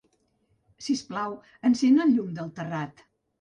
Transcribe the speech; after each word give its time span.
Si 0.85 0.95
us 0.99 1.03
plau, 1.09 1.35
encén 1.71 2.01
el 2.07 2.15
llum 2.17 2.33
del 2.41 2.51
terrat. 2.57 3.07